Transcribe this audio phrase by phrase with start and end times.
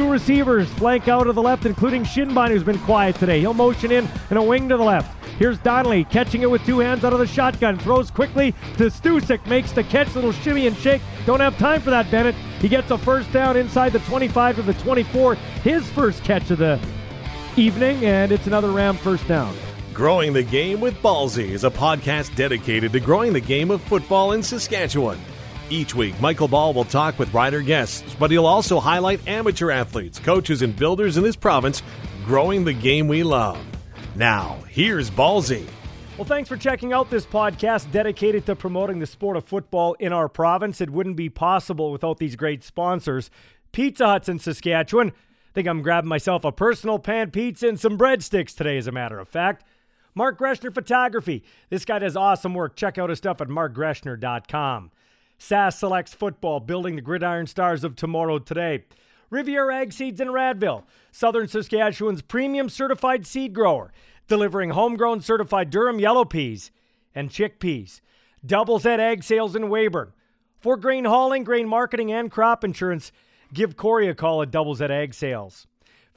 [0.00, 3.38] Two receivers flank out of the left, including Shinbine, who's been quiet today.
[3.38, 5.14] He'll motion in and a wing to the left.
[5.34, 7.78] Here's Donnelly catching it with two hands out of the shotgun.
[7.78, 9.46] Throws quickly to Stusik.
[9.46, 10.14] Makes the catch.
[10.14, 11.02] Little shimmy and shake.
[11.26, 12.34] Don't have time for that, Bennett.
[12.62, 15.34] He gets a first down inside the 25 to the 24.
[15.34, 16.80] His first catch of the
[17.58, 19.54] evening, and it's another Ram first down.
[19.92, 24.32] Growing the Game with Ballsy is a podcast dedicated to growing the game of football
[24.32, 25.20] in Saskatchewan.
[25.70, 30.18] Each week, Michael Ball will talk with rider guests, but he'll also highlight amateur athletes,
[30.18, 31.84] coaches, and builders in this province
[32.24, 33.64] growing the game we love.
[34.16, 35.64] Now, here's Ballsy.
[36.18, 40.12] Well, thanks for checking out this podcast dedicated to promoting the sport of football in
[40.12, 40.80] our province.
[40.80, 43.30] It wouldn't be possible without these great sponsors.
[43.70, 45.10] Pizza Hut's in Saskatchewan.
[45.10, 48.92] I think I'm grabbing myself a personal pan pizza and some breadsticks today, as a
[48.92, 49.64] matter of fact.
[50.16, 51.44] Mark Greshner Photography.
[51.68, 52.74] This guy does awesome work.
[52.74, 54.90] Check out his stuff at markgreshner.com.
[55.40, 58.84] SAS selects football, building the gridiron stars of tomorrow today.
[59.30, 63.90] Riviera Ag Seeds in Radville, Southern Saskatchewan's premium certified seed grower,
[64.28, 66.70] delivering homegrown certified durum yellow peas
[67.14, 68.02] and chickpeas.
[68.44, 70.12] Doubles at Ag Sales in Weyburn.
[70.60, 73.10] For grain hauling, grain marketing, and crop insurance,
[73.54, 75.66] give Corey a call at Doubles at Ag Sales.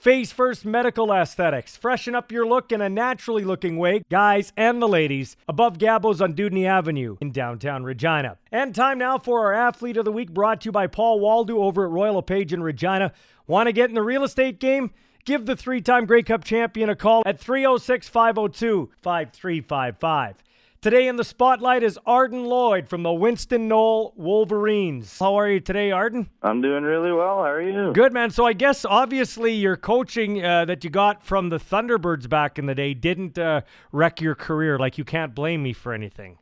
[0.04, 1.78] Face First Medical Aesthetics.
[1.78, 6.20] Freshen up your look in a naturally looking way, guys and the ladies, above Gabos
[6.20, 8.38] on Dewdney Avenue in downtown Regina.
[8.52, 11.60] And time now for our Athlete of the Week brought to you by Paul Waldo
[11.60, 13.14] over at Royal LePage in Regina.
[13.48, 14.92] Want to get in the real estate game?
[15.24, 20.36] Give the three time Grey Cup champion a call at 306 502 5355.
[20.84, 25.18] Today in the spotlight is Arden Lloyd from the Winston Knoll Wolverines.
[25.18, 26.30] How are you today, Arden?
[26.42, 27.38] I'm doing really well.
[27.38, 27.94] How are you?
[27.94, 28.32] Good, man.
[28.32, 32.66] So I guess obviously your coaching uh, that you got from the Thunderbirds back in
[32.66, 33.62] the day didn't uh,
[33.94, 34.78] wreck your career.
[34.78, 36.38] Like you can't blame me for anything.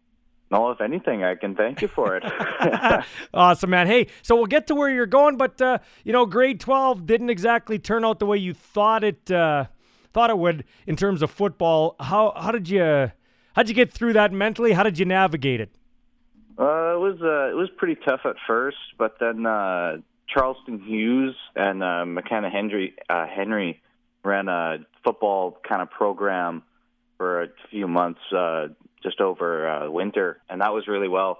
[0.49, 2.23] No, if anything, I can thank you for it.
[3.35, 3.85] awesome, man.
[3.85, 7.29] Hey, so we'll get to where you're going, but uh, you know, grade 12 didn't
[7.29, 9.65] exactly turn out the way you thought it uh,
[10.13, 11.95] thought it would in terms of football.
[11.99, 13.11] How how did you
[13.53, 14.71] How'd you get through that mentally?
[14.71, 15.69] How did you navigate it?
[16.57, 19.97] Uh, it was uh, it was pretty tough at first, but then uh,
[20.27, 23.81] Charleston Hughes and uh, Makana Henry uh, Henry
[24.23, 26.63] ran a football kind of program
[27.17, 28.67] for a few months uh,
[29.03, 31.39] just over uh, winter, and that was really well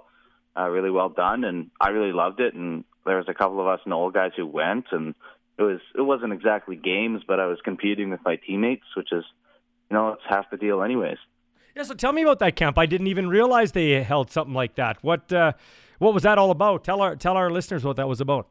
[0.58, 2.54] uh, really well done, and I really loved it.
[2.54, 5.14] And there was a couple of us and old guys who went, and
[5.58, 9.24] it was it wasn't exactly games, but I was competing with my teammates, which is
[9.90, 11.18] you know it's half the deal, anyways.
[11.74, 12.78] Yeah, so tell me about that camp.
[12.78, 15.02] I didn't even realize they held something like that.
[15.02, 15.52] What uh,
[15.98, 16.84] what was that all about?
[16.84, 18.48] Tell our tell our listeners what that was about.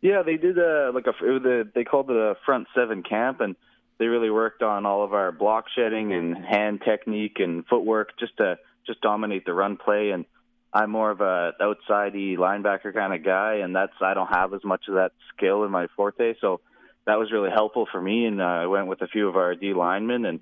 [0.00, 3.56] Yeah, they did a like a, they called it a front seven camp, and
[3.98, 8.36] they really worked on all of our block shedding and hand technique and footwork just
[8.38, 10.10] to just dominate the run play.
[10.10, 10.24] And
[10.72, 14.64] I'm more of a outsidey linebacker kind of guy, and that's I don't have as
[14.64, 16.60] much of that skill in my forte, so
[17.06, 18.24] that was really helpful for me.
[18.24, 20.40] And uh, I went with a few of our D linemen and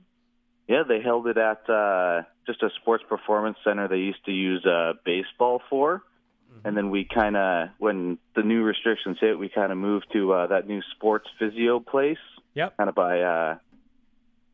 [0.69, 4.65] yeah, they held it at uh, just a sports performance center they used to use
[4.67, 6.03] uh, baseball for.
[6.53, 6.69] Mm-hmm.
[6.69, 10.33] And then we kind of, when the new restrictions hit, we kind of moved to
[10.33, 12.19] uh, that new sports physio place.
[12.55, 12.77] Yep.
[12.77, 13.59] Kind of by, uh,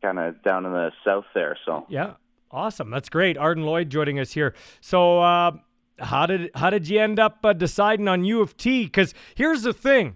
[0.01, 1.57] kind of down in the south there.
[1.65, 1.85] So.
[1.89, 2.13] Yeah.
[2.51, 2.89] Awesome.
[2.89, 3.37] That's great.
[3.37, 4.55] Arden Lloyd joining us here.
[4.79, 5.51] So, uh,
[5.99, 8.83] how did how did you end up uh, deciding on U of T?
[8.83, 10.15] Because here's the thing,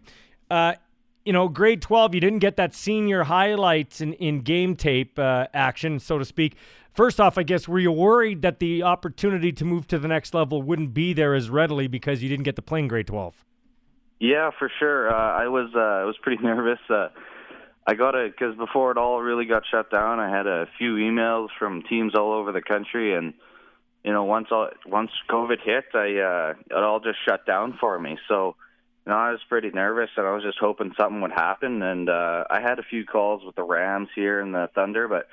[0.50, 0.74] uh,
[1.30, 5.46] you know, grade 12, you didn't get that senior highlights in, in game tape uh,
[5.54, 6.56] action, so to speak.
[6.92, 10.34] First off, I guess, were you worried that the opportunity to move to the next
[10.34, 13.46] level wouldn't be there as readily because you didn't get to play in grade 12?
[14.20, 15.14] Yeah, for sure.
[15.14, 16.80] Uh, I was uh, I was pretty nervous.
[16.90, 17.10] Uh,
[17.86, 20.96] I got it because before it all really got shut down, I had a few
[20.96, 23.36] emails from teams all over the country, and
[24.04, 28.00] you know, once all, once COVID hit, I uh, it all just shut down for
[28.00, 28.18] me.
[28.28, 28.56] So
[29.10, 31.82] no, I was pretty nervous, and I was just hoping something would happen.
[31.82, 35.28] And uh, I had a few calls with the Rams here and the Thunder, but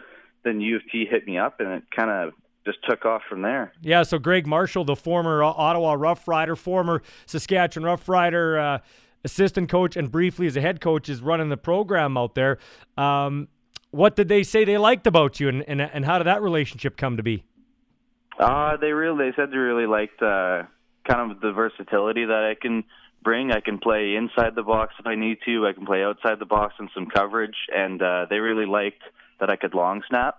[0.44, 2.32] then U of T hit me up, and it kind of
[2.64, 3.74] just took off from there.
[3.82, 8.78] Yeah, so Greg Marshall, the former Ottawa Rough Rider, former Saskatchewan Rough Rider uh,
[9.24, 12.58] assistant coach, and briefly as a head coach, is running the program out there.
[12.96, 13.48] Um,
[13.90, 16.96] what did they say they liked about you, and, and, and how did that relationship
[16.96, 17.44] come to be?
[18.38, 20.62] Uh, they really they said they really liked uh,
[21.06, 22.82] kind of the versatility that I can–
[23.26, 23.50] bring.
[23.50, 25.66] I can play inside the box if I need to.
[25.66, 27.56] I can play outside the box and some coverage.
[27.74, 29.02] And uh, they really liked
[29.40, 30.36] that I could long snap.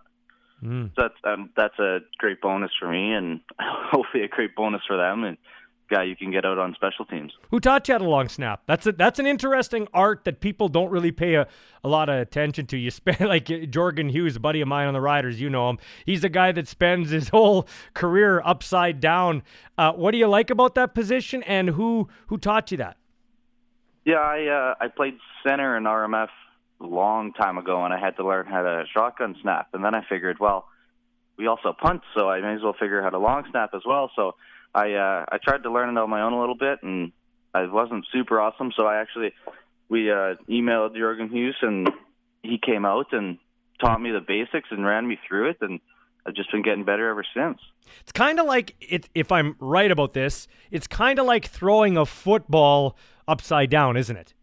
[0.64, 0.92] Mm.
[0.96, 4.98] So that's um, that's a great bonus for me, and hopefully a great bonus for
[4.98, 5.24] them.
[5.24, 5.38] And
[5.90, 7.32] guy you can get out on special teams.
[7.52, 8.64] Who taught you how to long snap?
[8.66, 11.48] That's a, that's an interesting art that people don't really pay a,
[11.84, 12.78] a lot of attention to.
[12.78, 15.80] You spend like Jorgen Hus, a buddy of mine on the Riders, you know him.
[16.06, 19.44] He's a guy that spends his whole career upside down.
[19.78, 22.98] Uh, what do you like about that position, and who who taught you that?
[24.06, 26.30] Yeah, I uh, I played center in RMF
[26.80, 29.70] a long time ago, and I had to learn how to shotgun snap.
[29.74, 30.68] And then I figured, well,
[31.38, 33.82] we also punt, so I may as well figure out how to long snap as
[33.86, 34.12] well.
[34.16, 34.36] So
[34.78, 37.12] I uh, I tried to learn it on my own a little bit, and
[37.52, 38.72] I wasn't super awesome.
[38.78, 39.34] So I actually
[39.90, 41.90] we uh, emailed Jorgen Hus, and
[42.44, 43.40] he came out and
[43.82, 45.80] taught me the basics and ran me through it, and
[46.28, 47.58] I've just been getting better ever since.
[48.02, 49.10] It's kind of like it.
[49.16, 52.96] If I'm right about this, it's kind of like throwing a football
[53.28, 54.36] upside down, isn't it?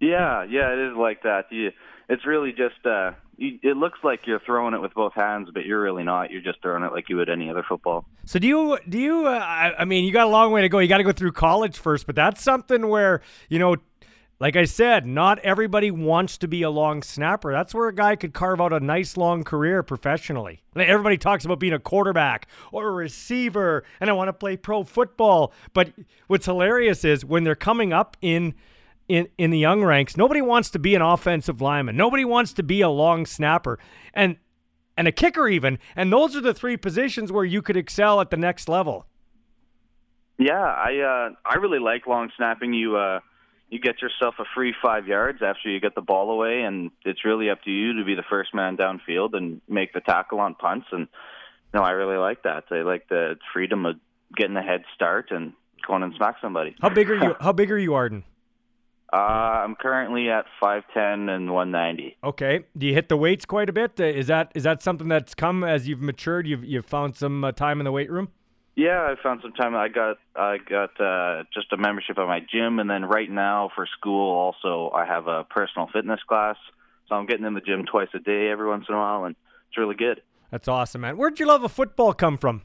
[0.00, 1.46] Yeah, yeah, it is like that.
[1.50, 1.70] You,
[2.08, 2.84] it's really just.
[2.84, 6.30] Uh, you, it looks like you're throwing it with both hands, but you're really not.
[6.30, 8.04] You're just throwing it like you would any other football.
[8.24, 8.78] So do you?
[8.88, 9.26] Do you?
[9.26, 10.78] Uh, I, I mean, you got a long way to go.
[10.78, 13.76] You got to go through college first, but that's something where you know
[14.40, 17.50] like I said, not everybody wants to be a long snapper.
[17.50, 20.62] That's where a guy could carve out a nice long career professionally.
[20.76, 24.84] Everybody talks about being a quarterback or a receiver, and I want to play pro
[24.84, 25.52] football.
[25.72, 25.92] But
[26.28, 28.54] what's hilarious is when they're coming up in
[29.08, 31.96] in in the young ranks, nobody wants to be an offensive lineman.
[31.96, 33.78] Nobody wants to be a long snapper,
[34.14, 34.36] and
[34.96, 35.78] and a kicker even.
[35.96, 39.06] And those are the three positions where you could excel at the next level.
[40.38, 42.72] Yeah, I uh, I really like long snapping.
[42.74, 42.96] You.
[42.96, 43.20] Uh
[43.70, 47.24] you get yourself a free five yards after you get the ball away, and it's
[47.24, 50.54] really up to you to be the first man downfield and make the tackle on
[50.54, 50.86] punts.
[50.90, 51.06] And
[51.74, 52.64] no, I really like that.
[52.70, 53.96] I like the freedom of
[54.34, 55.52] getting a head start and
[55.86, 56.76] going and smack somebody.
[56.80, 57.36] How big are you?
[57.40, 58.24] how big are you, Arden?
[59.12, 62.16] Uh, I'm currently at 5'10 and 190.
[62.22, 62.64] Okay.
[62.76, 63.98] Do you hit the weights quite a bit?
[63.98, 66.46] Uh, is that is that something that's come as you've matured?
[66.46, 68.28] You've you've found some uh, time in the weight room?
[68.76, 69.74] Yeah, I found some time.
[69.74, 73.70] I got I got uh, just a membership at my gym, and then right now
[73.74, 76.56] for school also I have a personal fitness class.
[77.08, 79.34] So I'm getting in the gym twice a day every once in a while, and
[79.68, 80.20] it's really good.
[80.50, 81.16] That's awesome, man.
[81.16, 82.62] Where'd your love of football come from?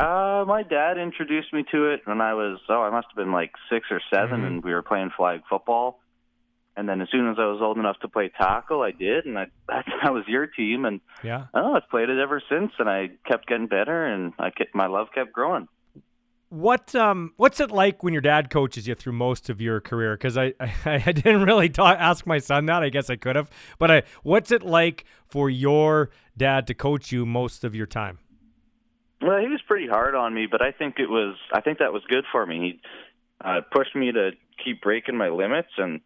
[0.00, 3.32] Uh, my dad introduced me to it when I was oh I must have been
[3.32, 4.46] like six or 7 mm-hmm.
[4.46, 6.00] and we were playing flag football.
[6.74, 9.38] And then as soon as I was old enough to play tackle, I did, and
[9.38, 13.10] I that, was your team, and yeah, oh, I've played it ever since, and I
[13.26, 15.68] kept getting better, and I kept, my love kept growing.
[16.48, 20.14] What um what's it like when your dad coaches you through most of your career?
[20.14, 22.82] Because I, I, I didn't really talk, ask my son that.
[22.82, 27.12] I guess I could have, but I what's it like for your dad to coach
[27.12, 28.20] you most of your time?
[29.22, 31.92] Well, he was pretty hard on me, but I think it was I think that
[31.92, 32.60] was good for me.
[32.60, 32.80] He
[33.44, 34.30] uh, pushed me to
[34.64, 36.00] keep breaking my limits and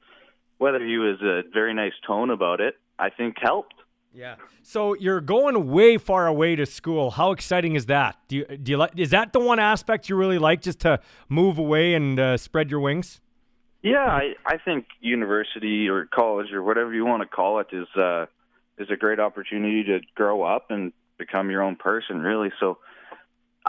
[0.59, 3.75] whether he was a very nice tone about it, I think helped.
[4.13, 4.37] Yeah.
[4.63, 7.11] So you're going way far away to school.
[7.11, 8.17] How exciting is that?
[8.29, 8.93] Do you do you like?
[8.97, 12.71] Is that the one aspect you really like, just to move away and uh, spread
[12.71, 13.21] your wings?
[13.83, 17.89] Yeah, I I think university or college or whatever you want to call it is
[17.97, 18.27] uh
[18.79, 22.51] is a great opportunity to grow up and become your own person, really.
[22.61, 22.79] So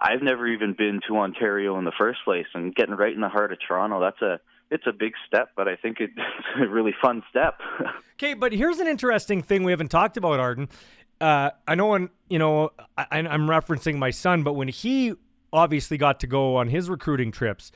[0.01, 3.29] I've never even been to Ontario in the first place, and getting right in the
[3.29, 4.39] heart of Toronto, that's a
[4.71, 6.13] it's a big step, but I think it's
[6.59, 7.59] a really fun step.
[8.13, 10.69] okay, but here's an interesting thing we haven't talked about, Arden.
[11.21, 15.13] Uh, I know when you know I, I'm referencing my son, but when he
[15.53, 17.71] obviously got to go on his recruiting trips,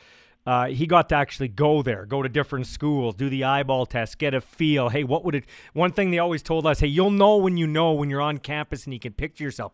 [0.45, 4.17] uh, he got to actually go there, go to different schools, do the eyeball test,
[4.17, 4.89] get a feel.
[4.89, 5.45] Hey, what would it?
[5.73, 8.39] One thing they always told us: Hey, you'll know when you know when you're on
[8.39, 9.73] campus and you can picture yourself.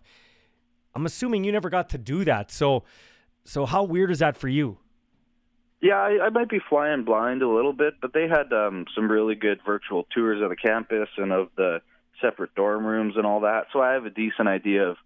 [0.95, 2.51] I'm assuming you never got to do that.
[2.51, 2.83] So,
[3.43, 4.77] so how weird is that for you?
[5.81, 9.11] Yeah, I, I might be flying blind a little bit, but they had um, some
[9.11, 11.81] really good virtual tours of the campus and of the
[12.21, 13.65] separate dorm rooms and all that.
[13.73, 14.97] So I have a decent idea of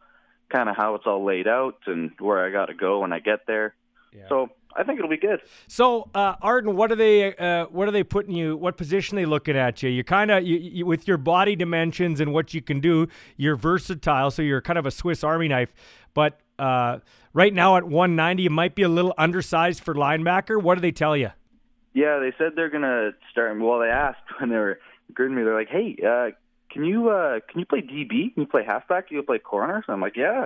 [0.49, 3.19] kind of how it's all laid out and where I got to go when I
[3.19, 3.73] get there.
[4.13, 4.29] Yeah.
[4.29, 5.41] So I think it'll be good.
[5.67, 7.35] So, uh, Arden, what are they?
[7.35, 8.55] Uh, what are they putting you?
[8.55, 9.89] What position are they looking at you?
[9.89, 13.55] You kind of, you, you, with your body dimensions and what you can do, you're
[13.55, 14.29] versatile.
[14.29, 15.73] So you're kind of a Swiss Army knife.
[16.13, 16.99] But uh,
[17.33, 20.61] right now at 190, you might be a little undersized for linebacker.
[20.61, 21.31] What do they tell you?
[21.93, 23.59] Yeah, they said they're gonna start.
[23.59, 25.43] Well, they asked when they were recruiting me.
[25.43, 26.29] They're like, "Hey, uh,
[26.71, 28.33] can you uh, can you play DB?
[28.33, 29.07] Can you play halfback?
[29.07, 30.45] Can you play corner?" So I'm like, "Yeah."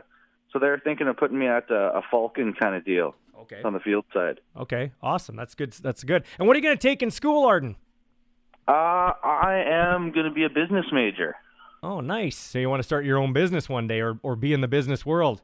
[0.52, 3.16] So they're thinking of putting me at a, a Falcon kind of deal.
[3.44, 3.62] Okay.
[3.64, 4.40] On the field side.
[4.58, 5.36] Okay, awesome.
[5.36, 5.74] That's good.
[5.74, 6.24] That's good.
[6.40, 7.76] And what are you going to take in school, Arden?
[8.68, 11.36] Uh, I am going to be a business major.
[11.82, 12.38] Oh, nice.
[12.38, 14.70] So you want to start your own business one day, or or be in the
[14.70, 15.42] business world?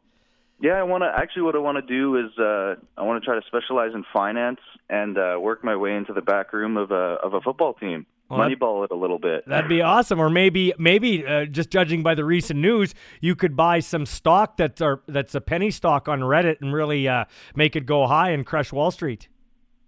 [0.61, 1.41] Yeah, I want to actually.
[1.43, 4.59] What I want to do is uh, I want to try to specialize in finance
[4.89, 8.05] and uh, work my way into the back room of a of a football team.
[8.29, 9.47] Well, Moneyball it a little bit.
[9.47, 10.19] That'd be awesome.
[10.19, 14.57] Or maybe maybe uh, just judging by the recent news, you could buy some stock
[14.57, 18.29] that's are, that's a penny stock on Reddit and really uh, make it go high
[18.29, 19.27] and crush Wall Street.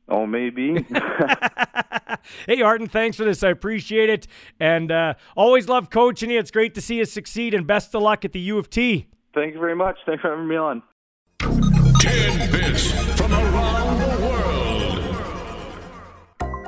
[0.09, 0.85] Oh, maybe.
[2.47, 3.43] hey, Arden, thanks for this.
[3.43, 4.27] I appreciate it.
[4.59, 6.39] And uh, always love coaching you.
[6.39, 9.07] It's great to see you succeed, and best of luck at the U of T.
[9.33, 9.97] Thank you very much.
[10.05, 10.83] Thanks for having me on.
[11.99, 14.10] 10 bits from around the world.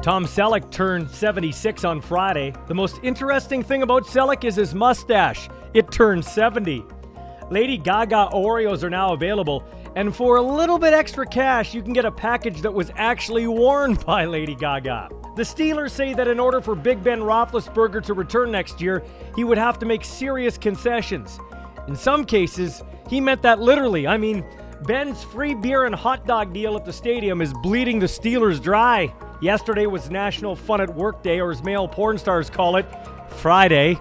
[0.03, 2.53] Tom Selleck turned 76 on Friday.
[2.67, 5.47] The most interesting thing about Selleck is his mustache.
[5.73, 6.83] It turned 70.
[7.49, 9.63] Lady Gaga Oreos are now available,
[9.95, 13.47] and for a little bit extra cash, you can get a package that was actually
[13.47, 15.07] worn by Lady Gaga.
[15.37, 19.05] The Steelers say that in order for Big Ben Roethlisberger to return next year,
[19.37, 21.39] he would have to make serious concessions.
[21.87, 24.05] In some cases, he meant that literally.
[24.05, 24.43] I mean,
[24.81, 29.13] Ben's free beer and hot dog deal at the stadium is bleeding the Steelers dry.
[29.43, 32.85] Yesterday was National Fun at Work Day, or as male porn stars call it,
[33.27, 33.99] Friday.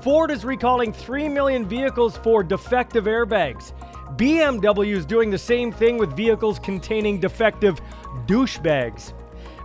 [0.00, 3.74] Ford is recalling 3 million vehicles for defective airbags.
[4.16, 7.78] BMW is doing the same thing with vehicles containing defective
[8.24, 9.12] douchebags.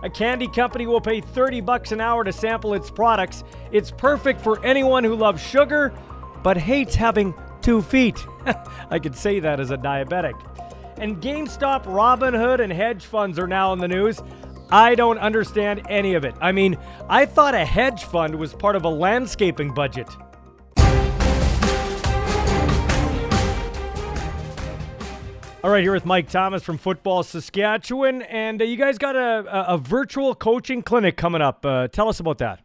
[0.02, 3.44] A candy company will pay 30 bucks an hour to sample its products.
[3.70, 5.94] It's perfect for anyone who loves sugar
[6.42, 7.32] but hates having
[7.62, 8.22] two feet.
[8.90, 10.34] I could say that as a diabetic.
[10.98, 14.20] And GameStop, Robinhood, and hedge funds are now in the news.
[14.72, 16.34] I don't understand any of it.
[16.40, 20.08] I mean, I thought a hedge fund was part of a landscaping budget.
[25.62, 29.44] All right, here with Mike Thomas from Football Saskatchewan, and uh, you guys got a,
[29.46, 31.64] a, a, virtual coaching clinic coming up.
[31.64, 32.60] Uh, tell us about that.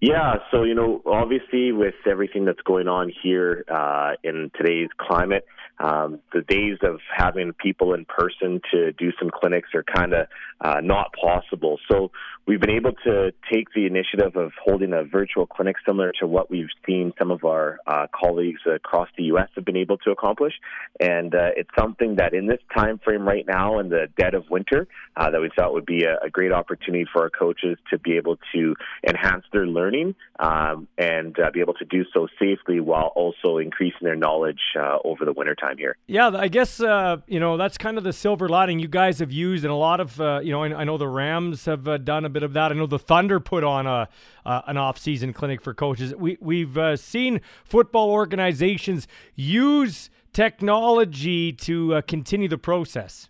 [0.00, 5.46] Yeah, so you know, obviously, with everything that's going on here uh, in today's climate,
[5.80, 10.26] um, the days of having people in person to do some clinics are kind of
[10.60, 11.78] uh, not possible.
[11.90, 12.10] So
[12.48, 16.50] we've been able to take the initiative of holding a virtual clinic similar to what
[16.50, 19.48] we've seen some of our uh, colleagues across the U.S.
[19.54, 20.54] have been able to accomplish,
[20.98, 24.44] and uh, it's something that in this time frame right now, in the dead of
[24.50, 27.98] winter, uh, that we thought would be a, a, great opportunity for our coaches to
[27.98, 28.74] be able to
[29.06, 34.00] enhance their learning um, and uh, be able to do so safely while also increasing
[34.02, 35.96] their knowledge uh, over the winter time here.
[36.06, 39.32] Yeah, I guess uh, you know that's kind of the silver lining you guys have
[39.32, 42.28] used, and a lot of you know I, I, know the Rams have done a
[42.28, 42.72] bit of that.
[42.72, 44.08] I know the Thunder put on a
[44.44, 46.14] uh, an off-season clinic for coaches.
[46.14, 53.28] We we've uh, seen football organizations use technology to uh, continue the process.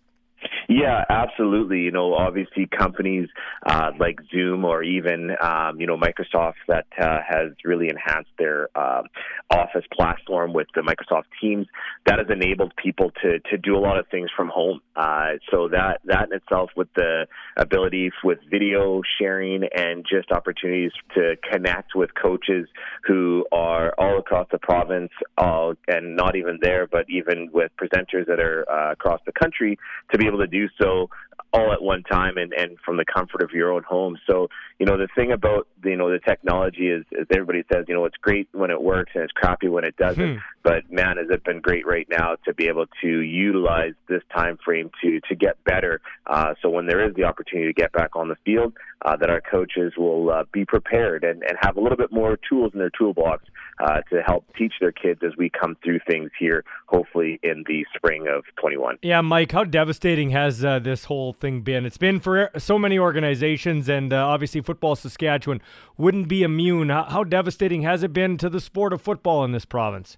[0.69, 1.79] Yeah, absolutely.
[1.79, 3.27] You know, obviously companies
[3.65, 8.69] uh, like Zoom or even um, you know Microsoft that uh, has really enhanced their
[8.75, 9.01] uh,
[9.49, 11.65] Office platform with the Microsoft Teams
[12.05, 14.79] that has enabled people to to do a lot of things from home.
[14.95, 17.25] Uh, so that that in itself, with the
[17.57, 22.67] ability with video sharing and just opportunities to connect with coaches
[23.07, 25.09] who are all across the province,
[25.39, 29.79] uh, and not even there, but even with presenters that are uh, across the country,
[30.11, 31.09] to be able to do do so
[31.51, 34.17] all at one time and, and from the comfort of your own home.
[34.27, 37.93] So, you know, the thing about, you know, the technology is, is everybody says, you
[37.93, 40.35] know, it's great when it works and it's crappy when it doesn't.
[40.35, 40.39] Hmm.
[40.63, 44.57] But man, has it been great right now to be able to utilize this time
[44.63, 46.01] frame to, to get better.
[46.27, 48.73] Uh, so when there is the opportunity to get back on the field,
[49.05, 52.37] uh, that our coaches will uh, be prepared and, and have a little bit more
[52.49, 53.43] tools in their toolbox
[53.79, 57.85] uh, to help teach their kids as we come through things here, hopefully in the
[57.95, 58.97] spring of 21.
[59.01, 61.85] Yeah, Mike, how devastating has uh, this whole thing been?
[61.85, 65.61] It's been for so many organizations, and uh, obviously, Football Saskatchewan
[65.97, 66.89] wouldn't be immune.
[66.89, 70.17] How, how devastating has it been to the sport of football in this province?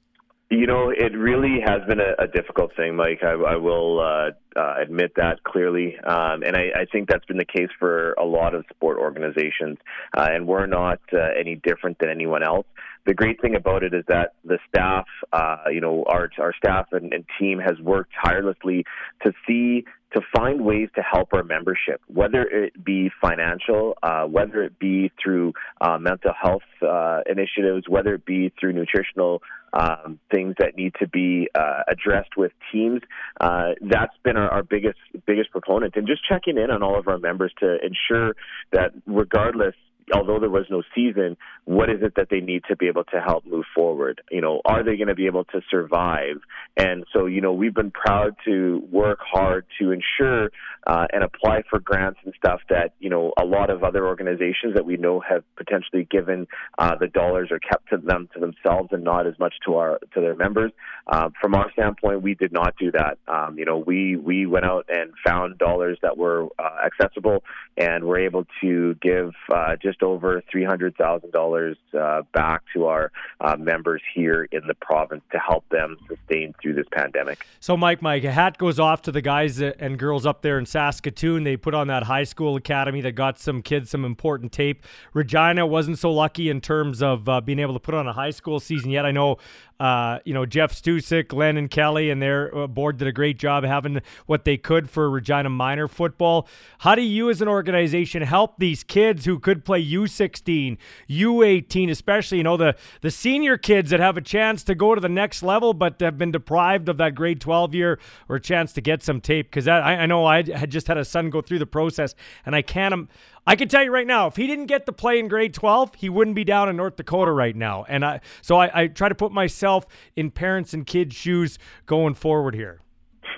[0.52, 3.24] You know, it really has been a, a difficult thing, Mike.
[3.24, 7.38] I, I will uh, uh, admit that clearly, um, and I, I, think that's been
[7.38, 9.78] the case for a lot of sport organizations.
[10.14, 12.66] Uh, and we're not uh, any different than anyone else.
[13.06, 16.88] The great thing about it is that the staff, uh, you know, our our staff
[16.92, 18.86] and, and team has worked tirelessly
[19.24, 24.62] to see to find ways to help our membership, whether it be financial, uh, whether
[24.64, 29.42] it be through uh, mental health uh, initiatives, whether it be through nutritional
[29.74, 33.02] um, things that need to be uh, addressed with teams.
[33.40, 37.08] Uh, that's been our, our biggest biggest proponent, and just checking in on all of
[37.08, 38.36] our members to ensure
[38.72, 39.76] that regardless
[40.14, 43.22] although there was no season, what is it that they need to be able to
[43.22, 44.22] help move forward?
[44.32, 46.38] You know, are they going to be able to survive?
[46.78, 50.52] And so, you know, we've been proud to work hard to ensure
[50.88, 54.74] uh, and apply for grants and stuff that, you know, a lot of other organizations
[54.76, 56.48] that we know have potentially given
[56.80, 60.00] uh, the dollars or kept to them to themselves and not as much to our
[60.14, 60.72] to their members.
[61.08, 63.18] Uh, from our standpoint, we did not do that.
[63.28, 67.44] Um, you know, we we went out and found dollars that were uh, accessible
[67.78, 74.02] and were able to give uh, just over $300,000 uh, back to our uh, members
[74.14, 77.46] here in the province to help them sustain through this pandemic.
[77.60, 80.66] So, Mike, Mike, a hat goes off to the guys and girls up there in
[80.66, 81.44] Saskatoon.
[81.44, 84.84] They put on that high school academy that got some kids some important tape.
[85.14, 88.32] Regina wasn't so lucky in terms of uh, being able to put on a high
[88.32, 89.06] school season yet.
[89.06, 89.38] I know
[89.82, 93.64] uh, you know, Jeff Stusek, Len Kelly, and their uh, board did a great job
[93.64, 96.48] having what they could for Regina Minor football.
[96.78, 100.78] How do you, as an organization, help these kids who could play U16,
[101.10, 105.02] U18, especially, you know, the, the senior kids that have a chance to go to
[105.02, 107.98] the next level but have been deprived of that grade 12 year
[108.30, 109.50] or chance to get some tape?
[109.50, 112.14] Because I, I know I had just had a son go through the process,
[112.46, 113.10] and I can't.
[113.46, 115.96] I can tell you right now, if he didn't get the play in grade 12,
[115.96, 117.86] he wouldn't be down in North Dakota right now.
[117.88, 121.58] And I, so I, I try to put myself in parents and kids' shoes
[121.88, 122.82] going forward here.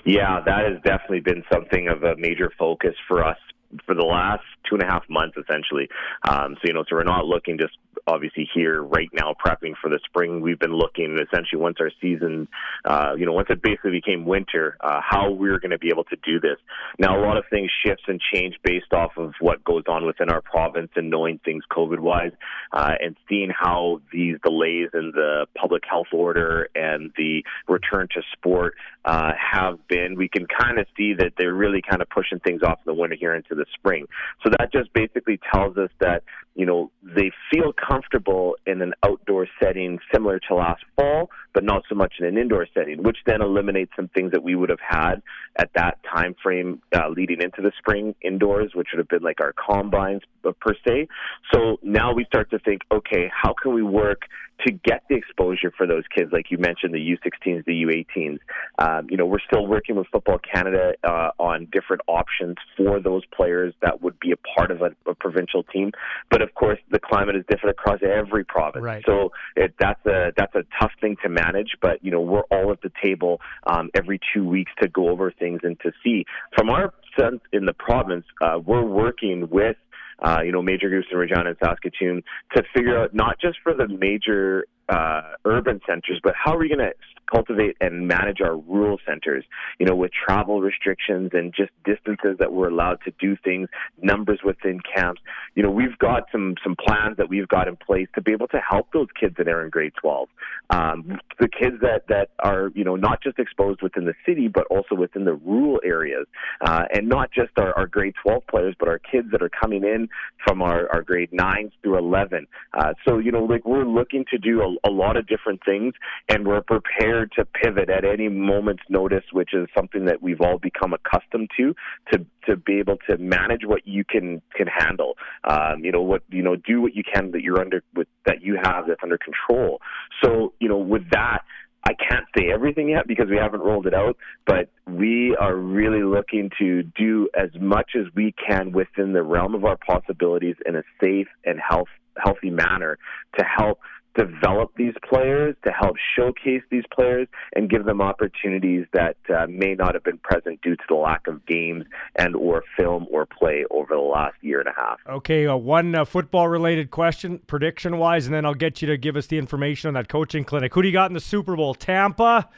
[0.04, 3.38] Yeah, that has definitely been something of a major focus for us
[3.86, 5.88] for the last two and a half months, essentially.
[6.26, 7.76] Um, so you know, so we're not looking just
[8.06, 10.40] obviously here right now prepping for the spring.
[10.40, 12.48] We've been looking essentially once our season,
[12.84, 15.88] uh, you know, once it basically became winter, uh, how we are going to be
[15.88, 16.56] able to do this.
[16.98, 20.30] Now, a lot of things shifts and change based off of what goes on within
[20.30, 22.32] our province and knowing things COVID wise,
[22.72, 28.22] uh, and seeing how these delays in the public health order and the return to
[28.32, 30.16] sport uh, have been.
[30.16, 32.94] We can kind of see that they're really kind of pushing things off in the
[32.94, 34.06] winter here into the spring.
[34.42, 36.22] So that just basically tells us that
[36.54, 41.82] you know they feel comfortable in an outdoor setting similar to last fall, but not
[41.88, 44.80] so much in an indoor setting, which then eliminates some things that we would have
[44.86, 45.22] had
[45.58, 49.40] at that time frame uh, leading into the spring indoors, which would have been like
[49.40, 51.08] our combines uh, per se.
[51.52, 54.22] So now we start to think, okay, how can we work
[54.66, 58.38] to get the exposure for those kids, like you mentioned, the U16s, the U18s.
[58.78, 63.22] Um, you know, we're still working with Football Canada uh, on different options for those
[63.26, 65.92] players that would be a part of a, a, provincial team.
[66.30, 69.02] But of course, the climate is different across every province, right.
[69.06, 71.76] so it, that's a that's a tough thing to manage.
[71.80, 75.30] But you know, we're all at the table um, every two weeks to go over
[75.30, 76.24] things and to see
[76.56, 79.76] from our sense in the province, uh, we're working with
[80.20, 82.22] uh, you know, major groups in Regina and Saskatoon
[82.54, 86.68] to figure out not just for the major uh, urban centers, but how are we
[86.68, 86.92] going to
[87.30, 89.44] cultivate and manage our rural centers,
[89.78, 93.68] you know, with travel restrictions and just distances that we're allowed to do things,
[94.00, 95.20] numbers within camps.
[95.54, 98.48] You know, we've got some some plans that we've got in place to be able
[98.48, 100.28] to help those kids that are in grade 12.
[100.70, 104.66] Um, the kids that, that are, you know, not just exposed within the city, but
[104.68, 106.26] also within the rural areas.
[106.60, 109.84] Uh, and not just our, our grade 12 players, but our kids that are coming
[109.84, 110.08] in
[110.44, 112.46] from our, our grade 9s through 11.
[112.72, 115.94] Uh, so, you know, like we're looking to do a, a lot of different things
[116.28, 120.58] and we're prepared to pivot at any moment's notice, which is something that we've all
[120.58, 121.74] become accustomed to,
[122.12, 125.14] to, to be able to manage what you can, can handle.
[125.44, 128.42] Um, you know, what, you know, do what you can that you're under, with, that
[128.42, 129.80] you have that's under control.
[130.22, 131.42] So, you know, with that,
[131.86, 136.02] I can't say everything yet because we haven't rolled it out, but we are really
[136.02, 140.76] looking to do as much as we can within the realm of our possibilities in
[140.76, 142.98] a safe and health, healthy manner
[143.38, 143.80] to help
[144.16, 149.74] develop these players, to help showcase these players, and give them opportunities that uh, may
[149.74, 151.84] not have been present due to the lack of games
[152.16, 154.98] and or film or play over the last year and a half.
[155.08, 159.26] Okay, uh, one uh, football-related question, prediction-wise, and then I'll get you to give us
[159.26, 160.74] the information on that coaching clinic.
[160.74, 162.48] Who do you got in the Super Bowl, Tampa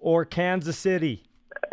[0.00, 1.24] or Kansas City?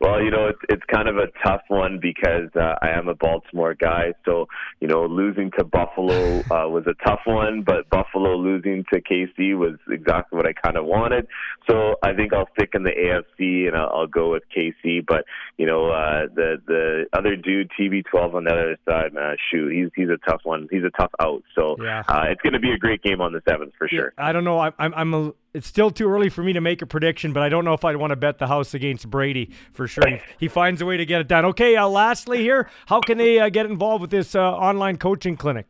[0.00, 3.14] well, you know, it's it's kind of a tough one because uh, I am a
[3.14, 4.14] Baltimore guy.
[4.24, 4.46] So,
[4.80, 9.58] you know, losing to Buffalo uh, was a tough one, but Buffalo losing to KC
[9.58, 11.26] was exactly what I kind of wanted.
[11.68, 15.04] So, I think I'll stick in the AFC and I'll, I'll go with KC.
[15.06, 15.26] But
[15.58, 19.90] you know, uh, the the other dude, TB12 on the other side, man, shoot, he's
[19.94, 20.66] he's a tough one.
[20.70, 21.42] He's a tough out.
[21.54, 22.04] So, yeah.
[22.08, 24.14] uh, it's going to be a great game on the seventh for sure.
[24.16, 24.58] I don't know.
[24.58, 27.42] I, I'm I'm a it's still too early for me to make a prediction, but
[27.42, 30.06] I don't know if I'd want to bet the house against Brady for sure.
[30.08, 31.44] He, he finds a way to get it done.
[31.46, 35.36] Okay, uh, lastly here, how can they uh, get involved with this uh, online coaching
[35.36, 35.66] clinic?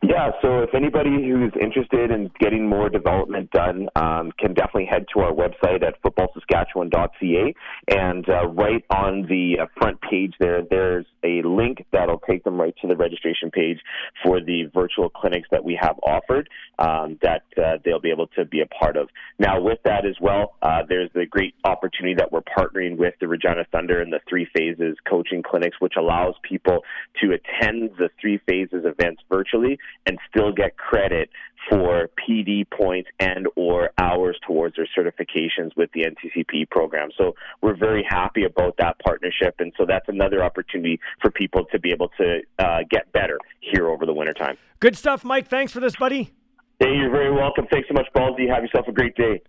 [0.00, 5.06] Yeah, so if anybody who's interested in getting more development done um, can definitely head
[5.12, 7.54] to our website at footballsaskatchewan.ca.
[7.88, 12.60] And uh, right on the uh, front page there, there's a link that'll take them
[12.60, 13.78] right to the registration page
[14.22, 18.44] for the virtual clinics that we have offered um, that uh, they'll be able to
[18.44, 19.08] be a part of.
[19.40, 23.26] Now, with that as well, uh, there's the great opportunity that we're partnering with the
[23.26, 26.84] Regina Thunder and the Three Phases coaching clinics, which allows people
[27.20, 29.76] to attend the Three Phases events virtually
[30.06, 31.30] and still get credit
[31.68, 37.10] for PD points and or hours towards their certifications with the NCCP program.
[37.16, 41.78] So we're very happy about that partnership, and so that's another opportunity for people to
[41.78, 44.56] be able to uh, get better here over the wintertime.
[44.80, 45.48] Good stuff, Mike.
[45.48, 46.30] Thanks for this, buddy.
[46.78, 47.66] Hey, you're very welcome.
[47.70, 48.48] Thanks so much, Ballsy.
[48.48, 49.40] Have yourself a great day.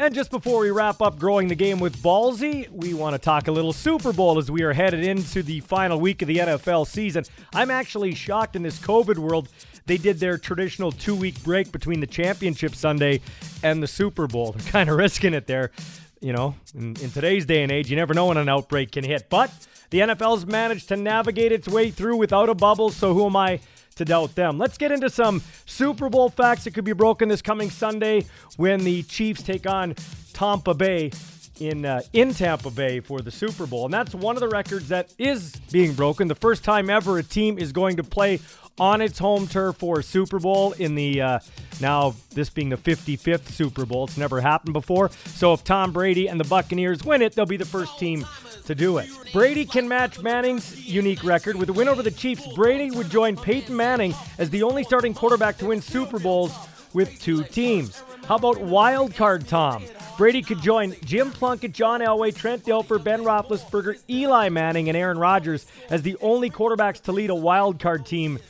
[0.00, 3.48] And just before we wrap up growing the game with Ballsy, we want to talk
[3.48, 6.86] a little Super Bowl as we are headed into the final week of the NFL
[6.86, 7.24] season.
[7.52, 9.48] I'm actually shocked in this COVID world.
[9.86, 13.22] They did their traditional two week break between the championship Sunday
[13.64, 14.52] and the Super Bowl.
[14.56, 15.72] They're kind of risking it there.
[16.20, 19.02] You know, in, in today's day and age, you never know when an outbreak can
[19.02, 19.28] hit.
[19.28, 19.50] But
[19.90, 23.58] the NFL's managed to navigate its way through without a bubble, so who am I
[23.98, 24.58] to doubt them.
[24.58, 28.24] Let's get into some Super Bowl facts that could be broken this coming Sunday
[28.56, 29.94] when the Chiefs take on
[30.32, 31.10] Tampa Bay
[31.60, 33.84] in uh, in Tampa Bay for the Super Bowl.
[33.84, 36.28] And that's one of the records that is being broken.
[36.28, 38.40] The first time ever a team is going to play
[38.78, 41.38] on its home turf for a Super Bowl in the uh,
[41.80, 44.04] now this being the 55th Super Bowl.
[44.04, 45.10] It's never happened before.
[45.26, 48.24] So if Tom Brady and the Buccaneers win it, they'll be the first team
[48.66, 49.08] to do it.
[49.32, 51.56] Brady can match Manning's unique record.
[51.56, 55.14] With a win over the Chiefs, Brady would join Peyton Manning as the only starting
[55.14, 56.54] quarterback to win Super Bowls
[56.92, 58.02] with two teams.
[58.26, 59.84] How about wild card Tom?
[60.18, 65.16] Brady could join Jim Plunkett, John Elway, Trent Dilfer, Ben Roethlisberger, Eli Manning, and Aaron
[65.16, 68.40] Rodgers as the only quarterbacks to lead a wild card team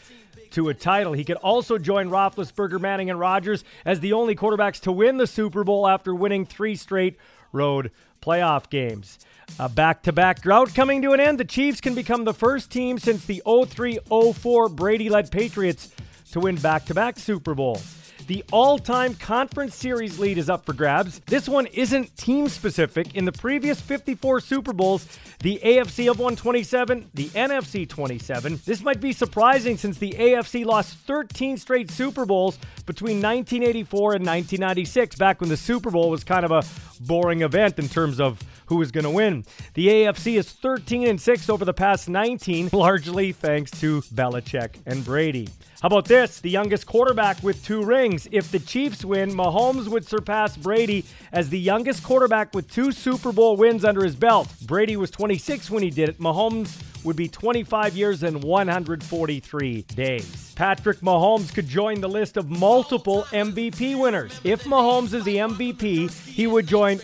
[0.52, 1.12] to a title.
[1.12, 5.26] He could also join Roethlisberger, Manning, and Rodgers as the only quarterbacks to win the
[5.26, 7.18] Super Bowl after winning three straight
[7.52, 7.90] road
[8.22, 9.18] playoff games.
[9.58, 11.38] A back to back drought coming to an end.
[11.38, 15.94] The Chiefs can become the first team since the 03 04 Brady led Patriots
[16.32, 18.07] to win back to back Super Bowls.
[18.28, 21.20] The all time conference series lead is up for grabs.
[21.20, 23.14] This one isn't team specific.
[23.14, 25.06] In the previous 54 Super Bowls,
[25.40, 28.60] the AFC have won 27, the NFC 27.
[28.66, 34.26] This might be surprising since the AFC lost 13 straight Super Bowls between 1984 and
[34.26, 36.62] 1996, back when the Super Bowl was kind of a
[37.00, 39.44] boring event in terms of who is going to win.
[39.74, 45.04] The AFC is 13 and 6 over the past 19, largely thanks to Belichick and
[45.04, 45.48] Brady.
[45.80, 46.40] How about this?
[46.40, 48.26] The youngest quarterback with two rings.
[48.32, 53.32] If the Chiefs win, Mahomes would surpass Brady as the youngest quarterback with two Super
[53.32, 54.52] Bowl wins under his belt.
[54.62, 56.18] Brady was 26 when he did it.
[56.18, 60.52] Mahomes would be 25 years and 143 days.
[60.56, 64.40] Patrick Mahomes could join the list of multiple MVP winners.
[64.42, 67.00] If Mahomes is the MVP, he would join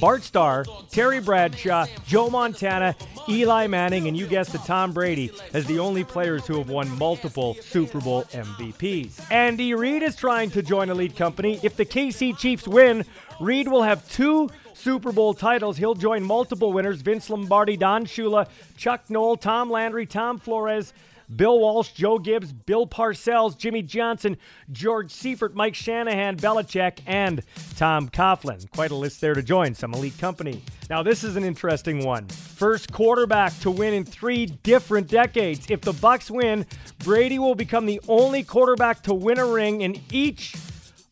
[0.00, 2.94] Bart Starr, Terry Bradshaw, Joe Montana,
[3.28, 6.88] Eli Manning, and you guessed it, Tom Brady as the only players who have won
[6.98, 9.30] multiple Super Bowl MVPs.
[9.30, 11.58] Andy Reid is trying to join Elite Company.
[11.62, 13.04] If the KC Chiefs win,
[13.40, 15.76] Reid will have two Super Bowl titles.
[15.76, 20.92] He'll join multiple winners Vince Lombardi, Don Shula, Chuck Noll, Tom Landry, Tom Flores,
[21.34, 24.36] Bill Walsh, Joe Gibbs, Bill Parcells, Jimmy Johnson,
[24.72, 27.42] George Seifert, Mike Shanahan, Belichick, and
[27.76, 28.70] Tom Coughlin.
[28.70, 30.62] Quite a list there to join, some elite company.
[30.88, 32.26] Now, this is an interesting one.
[32.28, 35.66] First quarterback to win in three different decades.
[35.70, 36.66] If the Bucs win,
[37.00, 40.54] Brady will become the only quarterback to win a ring in each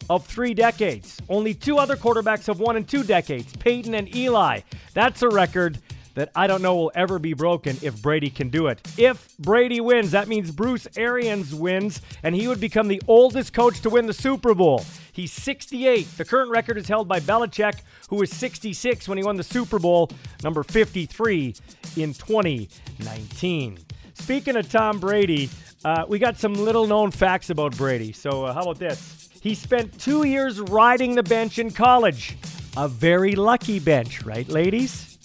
[0.09, 1.21] of three decades.
[1.29, 4.61] Only two other quarterbacks have won in two decades Peyton and Eli.
[4.95, 5.79] That's a record
[6.17, 8.81] that I don't know will ever be broken if Brady can do it.
[8.99, 13.81] If Brady wins, that means Bruce Arians wins, and he would become the oldest coach
[13.83, 14.85] to win the Super Bowl.
[15.13, 16.09] He's 68.
[16.17, 19.79] The current record is held by Belichick, who was 66 when he won the Super
[19.79, 20.11] Bowl,
[20.43, 21.55] number 53
[21.97, 23.79] in 2019.
[24.15, 25.51] Speaking of Tom Brady,
[25.85, 28.13] uh, we got some little known facts about Brady.
[28.13, 29.29] So, uh, how about this?
[29.43, 32.39] He spent two years riding the bench in college.
[32.79, 35.16] A very lucky bench, right, ladies?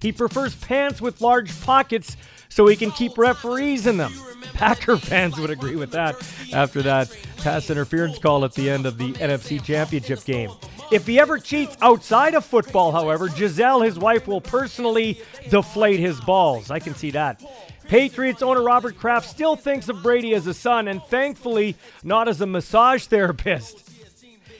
[0.00, 2.16] He prefers pants with large pockets
[2.48, 4.12] so he can keep referees in them.
[4.54, 6.16] Packer fans would agree with that
[6.52, 10.50] after that pass interference call at the end of the NFC Championship game.
[10.90, 16.20] If he ever cheats outside of football, however, Gisele, his wife, will personally deflate his
[16.20, 16.70] balls.
[16.70, 17.42] I can see that.
[17.86, 22.40] Patriots owner Robert Kraft still thinks of Brady as a son and thankfully not as
[22.40, 23.88] a massage therapist.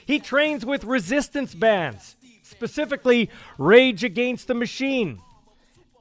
[0.05, 5.21] He trains with resistance bands, specifically Rage Against the Machine.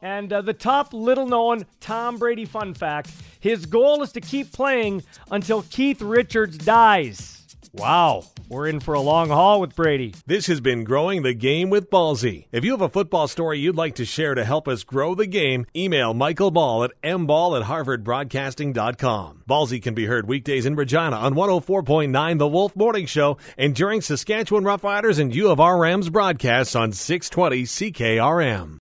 [0.02, 4.52] And uh, the top little known Tom Brady fun fact his goal is to keep
[4.52, 7.40] playing until Keith Richards dies.
[7.72, 10.16] Wow, we're in for a long haul with Brady.
[10.26, 12.46] This has been Growing the Game with Ballsy.
[12.52, 15.28] If you have a football story you'd like to share to help us grow the
[15.28, 19.44] game, email Michael Ball at mball at harvardbroadcasting.com.
[19.48, 24.02] Ballsy can be heard weekdays in Regina on 104.9 The Wolf Morning Show and during
[24.02, 28.78] Saskatchewan Roughriders and U of R Rams broadcasts on 620 CKRM.